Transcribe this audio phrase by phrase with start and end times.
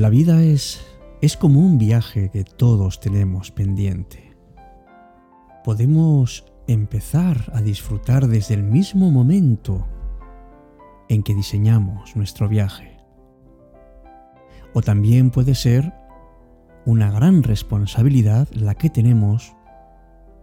[0.00, 0.80] la vida es,
[1.20, 4.34] es como un viaje que todos tenemos pendiente.
[5.64, 9.86] Podemos empezar a disfrutar desde el mismo momento
[11.08, 12.96] en que diseñamos nuestro viaje.
[14.72, 15.92] O también puede ser
[16.86, 19.54] una gran responsabilidad la que tenemos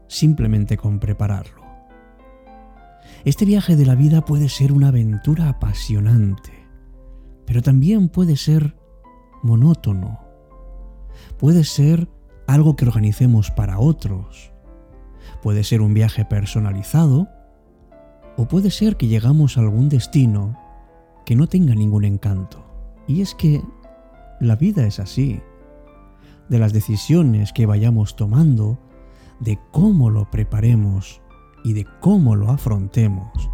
[0.08, 1.64] simplemente con prepararlo.
[3.26, 6.54] Este viaje de la vida puede ser una aventura apasionante,
[7.46, 8.79] pero también puede ser
[9.44, 10.20] monótono.
[11.38, 12.10] Puede ser
[12.48, 14.52] algo que organicemos para otros.
[15.42, 17.28] Puede ser un viaje personalizado
[18.38, 20.58] o puede ser que llegamos a algún destino
[21.26, 22.66] que no tenga ningún encanto.
[23.08, 23.62] Y es que
[24.40, 25.42] la vida es así.
[26.48, 28.80] De las decisiones que vayamos tomando,
[29.40, 31.22] de cómo lo preparemos
[31.64, 33.50] y de cómo lo afrontemos,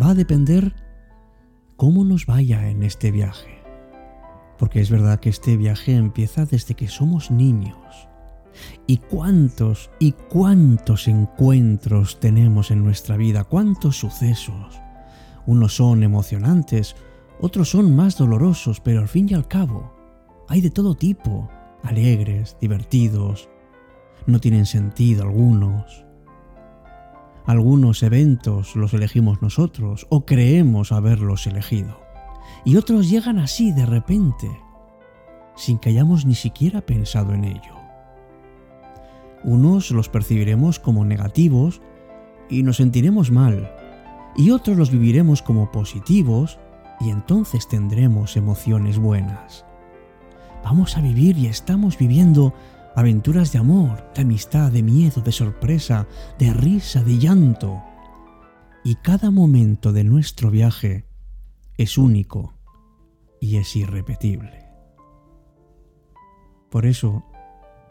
[0.00, 0.74] va a depender
[1.76, 3.55] cómo nos vaya en este viaje.
[4.58, 8.08] Porque es verdad que este viaje empieza desde que somos niños.
[8.86, 13.44] ¿Y cuántos y cuántos encuentros tenemos en nuestra vida?
[13.44, 14.80] ¿Cuántos sucesos?
[15.46, 16.96] Unos son emocionantes,
[17.40, 19.92] otros son más dolorosos, pero al fin y al cabo
[20.48, 21.50] hay de todo tipo,
[21.82, 23.48] alegres, divertidos,
[24.26, 26.04] no tienen sentido algunos.
[27.46, 32.05] Algunos eventos los elegimos nosotros o creemos haberlos elegido.
[32.64, 34.50] Y otros llegan así de repente,
[35.54, 37.74] sin que hayamos ni siquiera pensado en ello.
[39.44, 41.80] Unos los percibiremos como negativos
[42.48, 43.72] y nos sentiremos mal,
[44.36, 46.58] y otros los viviremos como positivos
[47.00, 49.64] y entonces tendremos emociones buenas.
[50.64, 52.52] Vamos a vivir y estamos viviendo
[52.96, 56.06] aventuras de amor, de amistad, de miedo, de sorpresa,
[56.38, 57.82] de risa, de llanto.
[58.82, 61.05] Y cada momento de nuestro viaje
[61.76, 62.54] es único
[63.40, 64.66] y es irrepetible.
[66.70, 67.24] Por eso,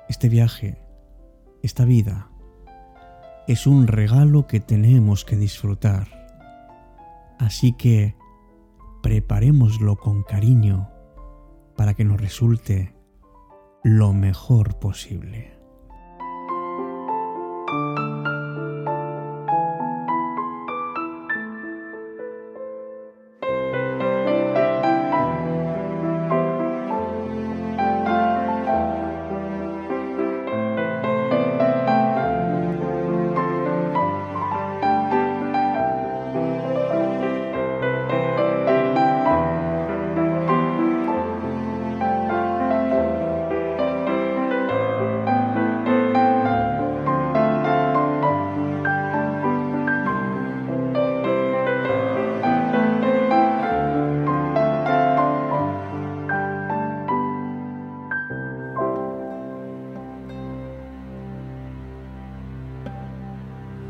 [0.10, 0.82] este viaje,
[1.64, 2.30] esta vida,
[3.48, 6.08] es un regalo que tenemos que disfrutar.
[7.38, 8.16] Así que
[9.04, 10.90] preparémoslo con cariño
[11.76, 12.96] para que nos resulte
[13.84, 15.60] lo mejor posible.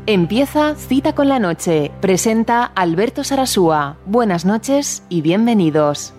[0.08, 1.90] Empieza Cita con la Noche.
[2.00, 3.98] Presenta Alberto Sarasúa.
[4.06, 6.14] Buenas noches y bienvenidos.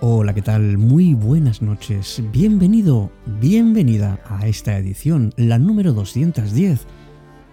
[0.00, 0.78] Hola, ¿qué tal?
[0.78, 2.22] Muy buenas noches.
[2.30, 6.86] Bienvenido, bienvenida a esta edición, la número 210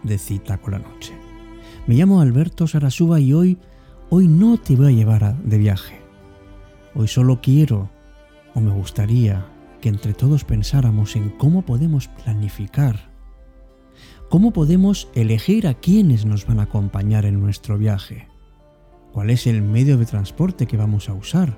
[0.03, 1.13] de Cita con la Noche.
[1.87, 3.57] Me llamo Alberto Sarasúa y hoy,
[4.11, 6.00] hoy no te voy a llevar de viaje
[6.93, 7.89] Hoy solo quiero,
[8.53, 9.45] o me gustaría,
[9.79, 13.11] que entre todos pensáramos en cómo podemos planificar,
[14.29, 18.27] cómo podemos elegir a quienes nos van a acompañar en nuestro viaje,
[19.13, 21.57] cuál es el medio de transporte que vamos a usar,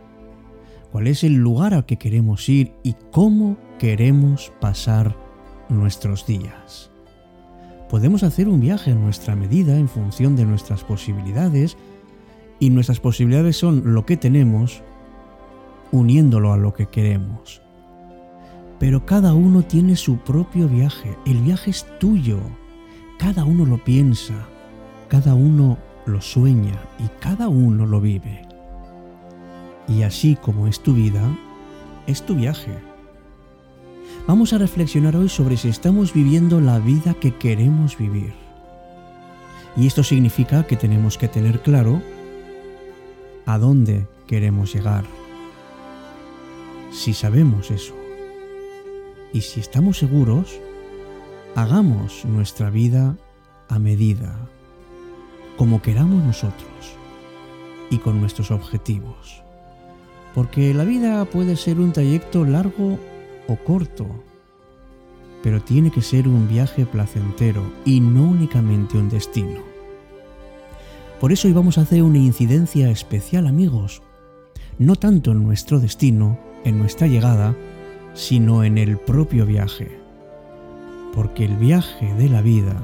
[0.91, 5.17] cuál es el lugar al que queremos ir y cómo queremos pasar
[5.67, 6.91] nuestros días.
[7.89, 11.75] Podemos hacer un viaje a nuestra medida en función de nuestras posibilidades
[12.59, 14.83] y nuestras posibilidades son lo que tenemos
[15.93, 17.61] uniéndolo a lo que queremos.
[18.79, 22.39] Pero cada uno tiene su propio viaje, el viaje es tuyo,
[23.19, 24.33] cada uno lo piensa,
[25.07, 28.41] cada uno lo sueña y cada uno lo vive.
[29.87, 31.21] Y así como es tu vida,
[32.07, 32.71] es tu viaje.
[34.27, 38.33] Vamos a reflexionar hoy sobre si estamos viviendo la vida que queremos vivir.
[39.77, 42.01] Y esto significa que tenemos que tener claro
[43.45, 45.03] a dónde queremos llegar
[46.93, 47.95] si sabemos eso.
[49.33, 50.59] Y si estamos seguros,
[51.55, 53.17] hagamos nuestra vida
[53.67, 54.37] a medida,
[55.57, 56.95] como queramos nosotros
[57.89, 59.41] y con nuestros objetivos.
[60.35, 62.99] Porque la vida puede ser un trayecto largo
[63.47, 64.07] o corto.
[65.43, 69.59] pero tiene que ser un viaje placentero y no únicamente un destino.
[71.19, 74.01] Por eso hoy vamos a hacer una incidencia especial amigos,
[74.79, 77.55] no tanto en nuestro destino, en nuestra llegada,
[78.13, 79.99] sino en el propio viaje.
[81.13, 82.75] Porque el viaje de la vida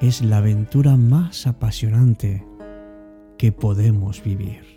[0.00, 2.44] es la aventura más apasionante
[3.38, 4.72] que podemos vivir.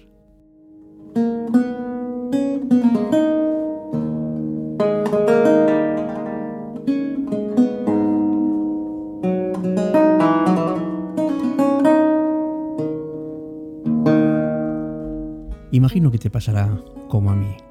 [15.72, 17.65] Imagino que te pasará como a mí.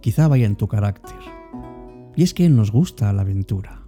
[0.00, 1.16] Quizá vaya en tu carácter.
[2.16, 3.82] Y es que nos gusta la aventura.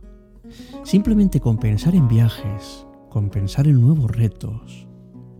[0.85, 4.87] Simplemente con pensar en viajes, con pensar en nuevos retos,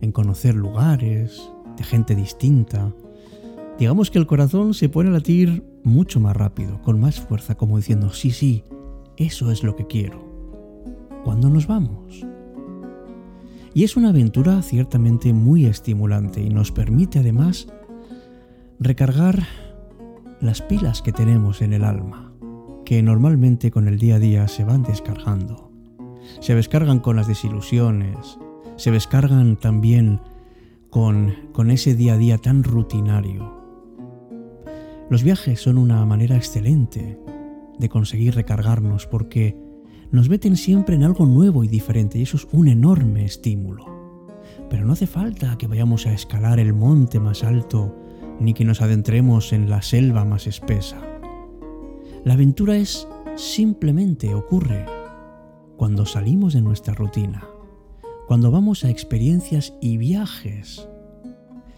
[0.01, 2.93] en conocer lugares, de gente distinta,
[3.79, 7.77] digamos que el corazón se pone a latir mucho más rápido, con más fuerza, como
[7.77, 8.63] diciendo, sí, sí,
[9.17, 10.23] eso es lo que quiero.
[11.23, 12.25] ¿Cuándo nos vamos?
[13.73, 17.67] Y es una aventura ciertamente muy estimulante y nos permite además
[18.79, 19.47] recargar
[20.43, 22.33] las pilas que tenemos en el alma,
[22.85, 25.71] que normalmente con el día a día se van descargando.
[26.41, 28.37] Se descargan con las desilusiones,
[28.75, 30.19] se descargan también
[30.89, 33.63] con, con ese día a día tan rutinario.
[35.09, 37.17] Los viajes son una manera excelente
[37.79, 39.57] de conseguir recargarnos porque
[40.11, 43.85] nos meten siempre en algo nuevo y diferente y eso es un enorme estímulo.
[44.69, 48.02] Pero no hace falta que vayamos a escalar el monte más alto
[48.39, 51.01] ni que nos adentremos en la selva más espesa.
[52.23, 54.85] La aventura es simplemente ocurre
[55.77, 57.47] cuando salimos de nuestra rutina,
[58.27, 60.87] cuando vamos a experiencias y viajes.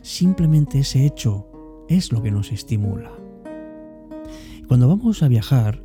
[0.01, 1.47] Simplemente ese hecho
[1.89, 3.11] es lo que nos estimula.
[4.67, 5.83] Cuando vamos a viajar,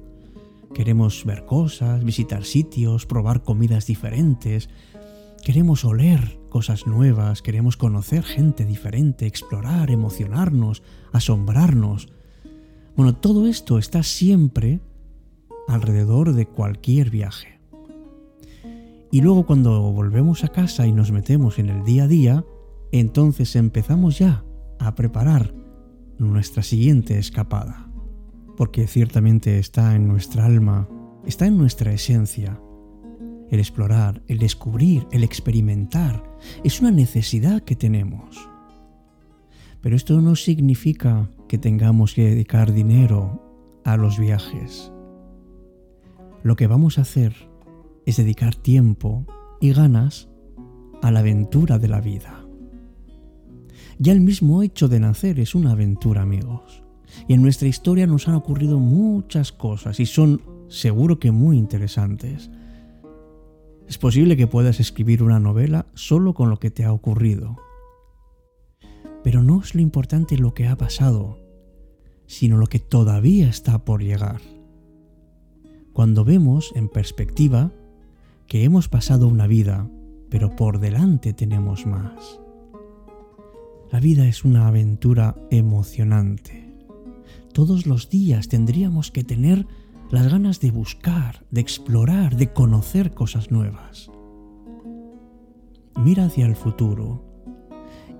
[0.74, 4.68] queremos ver cosas, visitar sitios, probar comidas diferentes,
[5.44, 10.82] queremos oler cosas nuevas, queremos conocer gente diferente, explorar, emocionarnos,
[11.12, 12.08] asombrarnos.
[12.96, 14.80] Bueno, todo esto está siempre
[15.68, 17.60] alrededor de cualquier viaje.
[19.10, 22.44] Y luego cuando volvemos a casa y nos metemos en el día a día,
[22.92, 24.44] entonces empezamos ya
[24.78, 25.54] a preparar
[26.18, 27.90] nuestra siguiente escapada.
[28.56, 30.88] Porque ciertamente está en nuestra alma,
[31.24, 32.60] está en nuestra esencia,
[33.50, 36.29] el explorar, el descubrir, el experimentar.
[36.64, 38.36] Es una necesidad que tenemos.
[39.80, 44.92] Pero esto no significa que tengamos que dedicar dinero a los viajes.
[46.42, 47.34] Lo que vamos a hacer
[48.06, 49.26] es dedicar tiempo
[49.60, 50.28] y ganas
[51.02, 52.44] a la aventura de la vida.
[53.98, 56.82] Ya el mismo hecho de nacer es una aventura, amigos.
[57.28, 62.50] Y en nuestra historia nos han ocurrido muchas cosas y son seguro que muy interesantes.
[63.90, 67.56] Es posible que puedas escribir una novela solo con lo que te ha ocurrido.
[69.24, 71.40] Pero no es lo importante lo que ha pasado,
[72.28, 74.40] sino lo que todavía está por llegar.
[75.92, 77.72] Cuando vemos en perspectiva
[78.46, 79.90] que hemos pasado una vida,
[80.28, 82.38] pero por delante tenemos más.
[83.90, 86.76] La vida es una aventura emocionante.
[87.52, 89.66] Todos los días tendríamos que tener
[90.10, 94.10] las ganas de buscar, de explorar, de conocer cosas nuevas.
[95.96, 97.24] Mira hacia el futuro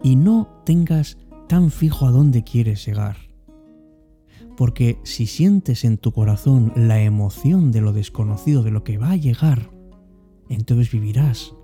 [0.03, 1.19] y no tengas
[1.49, 3.17] tan fijo a dónde quieres llegar.
[4.57, 9.11] Porque si sientes en tu corazón la emoción de lo desconocido, de lo que va
[9.11, 9.71] a llegar,
[10.49, 11.55] entonces vivirás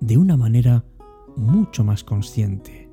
[0.00, 0.84] de una manera
[1.36, 2.88] mucho más consciente.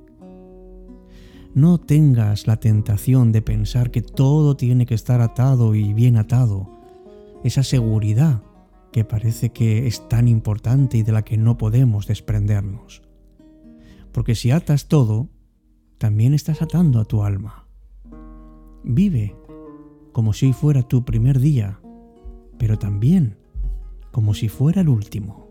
[1.53, 6.74] No tengas la tentación de pensar que todo tiene que estar atado y bien atado,
[7.45, 8.41] esa seguridad
[8.91, 13.03] que parece que es tan importante y de la que no podemos desprendernos.
[14.11, 15.29] Porque si atas todo,
[15.99, 17.67] también estás atando a tu alma.
[18.83, 19.35] Vive
[20.11, 21.79] como si fuera tu primer día,
[22.57, 23.37] pero también
[24.11, 25.44] como si fuera el último.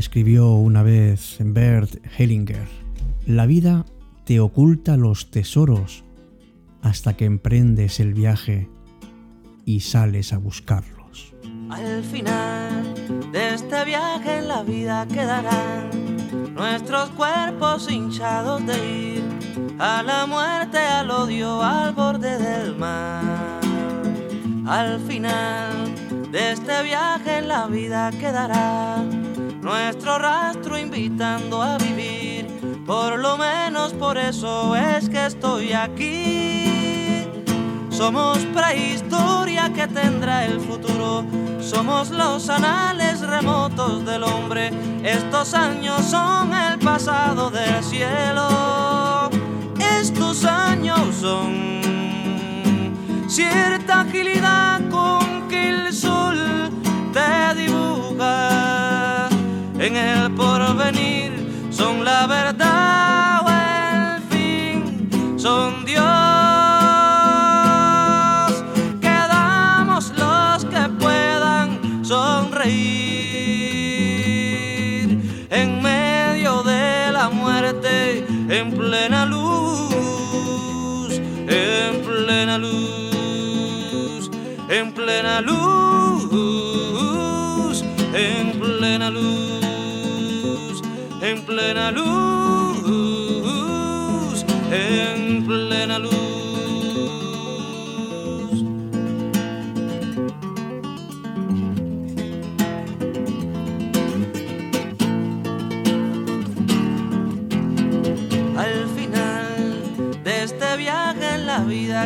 [0.00, 2.66] Escribió una vez Bert Hellinger,
[3.26, 3.84] la vida
[4.24, 6.04] te oculta los tesoros
[6.82, 8.68] hasta que emprendes el viaje
[9.64, 11.34] y sales a buscarlos.
[11.70, 12.94] Al final
[13.32, 15.90] de este viaje en la vida quedarán
[16.54, 19.22] nuestros cuerpos hinchados de ir
[19.78, 23.60] a la muerte, al odio, al borde del mar.
[24.66, 25.94] Al final
[26.32, 29.04] de este viaje en la vida quedará
[29.70, 32.44] nuestro rastro invitando a vivir.
[32.84, 37.24] Por lo menos por eso es que estoy aquí.
[37.88, 41.24] Somos prehistoria que tendrá el futuro.
[41.60, 44.72] Somos los anales remotos del hombre.
[45.04, 49.30] Estos años son el pasado del cielo.
[50.00, 51.80] Estos años son
[53.28, 56.70] cierta agilidad con que el sol
[57.12, 58.79] te dibuja
[59.80, 61.32] en el porvenir.
[61.70, 62.79] Son la verdad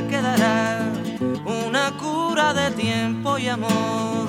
[0.02, 0.92] quedará
[1.44, 4.26] una cura de tiempo y amor,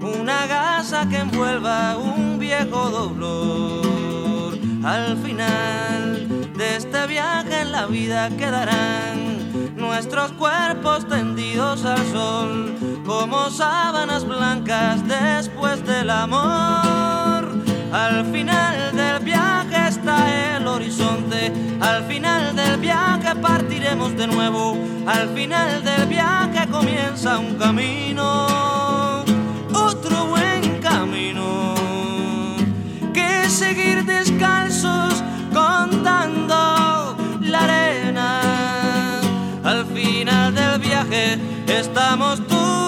[0.00, 4.58] una gasa que envuelva un viejo dolor.
[4.84, 13.50] Al final de este viaje en la vida quedarán nuestros cuerpos tendidos al sol como
[13.50, 17.37] sábanas blancas después del amor.
[17.92, 24.76] Al final del viaje está el horizonte, al final del viaje partiremos de nuevo,
[25.06, 29.24] al final del viaje comienza un camino,
[29.72, 31.74] otro buen camino,
[33.14, 35.22] que seguir descalzos
[35.54, 38.40] contando la arena.
[39.64, 42.87] Al final del viaje estamos tú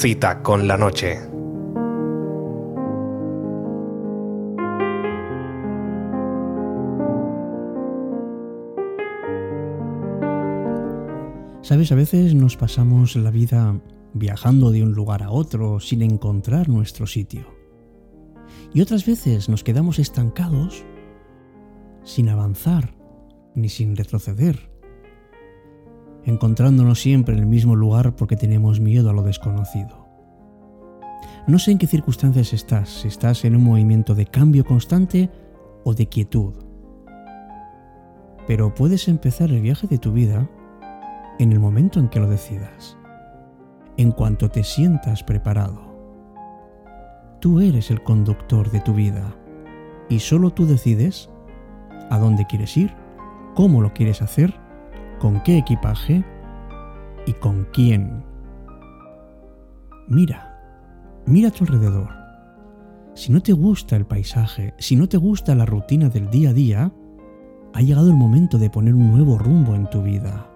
[0.00, 1.18] Cita con la noche.
[11.62, 13.80] Sabes, a veces nos pasamos la vida
[14.14, 17.48] viajando de un lugar a otro sin encontrar nuestro sitio.
[18.72, 20.84] Y otras veces nos quedamos estancados
[22.04, 22.94] sin avanzar
[23.56, 24.67] ni sin retroceder,
[26.24, 30.08] encontrándonos siempre en el mismo lugar porque tenemos miedo a lo desconocido.
[31.46, 35.30] No sé en qué circunstancias estás, si estás en un movimiento de cambio constante
[35.84, 36.54] o de quietud.
[38.46, 40.48] Pero puedes empezar el viaje de tu vida
[41.38, 42.98] en el momento en que lo decidas,
[43.96, 45.88] en cuanto te sientas preparado.
[47.40, 49.34] Tú eres el conductor de tu vida
[50.08, 51.30] y solo tú decides
[52.10, 52.94] a dónde quieres ir,
[53.54, 54.54] cómo lo quieres hacer,
[55.18, 56.24] con qué equipaje
[57.26, 58.24] y con quién.
[60.08, 60.58] Mira,
[61.26, 62.08] mira a tu alrededor.
[63.14, 66.52] Si no te gusta el paisaje, si no te gusta la rutina del día a
[66.52, 66.92] día,
[67.74, 70.50] ha llegado el momento de poner un nuevo rumbo en tu vida.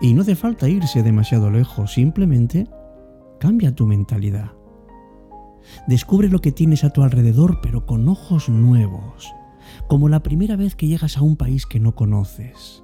[0.00, 2.66] Y no hace falta irse demasiado lejos, simplemente
[3.38, 4.52] cambia tu mentalidad.
[5.86, 9.32] Descubre lo que tienes a tu alrededor, pero con ojos nuevos,
[9.86, 12.82] como la primera vez que llegas a un país que no conoces.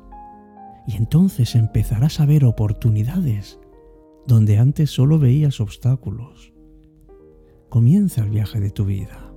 [0.87, 3.59] Y entonces empezarás a ver oportunidades
[4.27, 6.53] donde antes solo veías obstáculos.
[7.69, 9.33] Comienza el viaje de tu vida,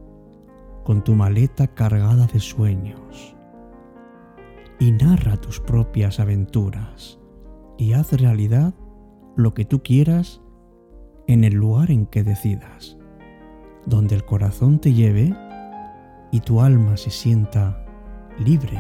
[0.83, 3.35] con tu maleta cargada de sueños,
[4.79, 7.19] y narra tus propias aventuras
[7.77, 8.73] y haz realidad
[9.35, 10.41] lo que tú quieras
[11.27, 12.97] en el lugar en que decidas,
[13.85, 15.35] donde el corazón te lleve
[16.31, 17.85] y tu alma se sienta
[18.39, 18.79] libre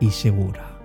[0.00, 0.77] y segura.